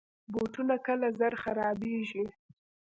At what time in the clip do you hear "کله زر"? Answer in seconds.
0.87-1.33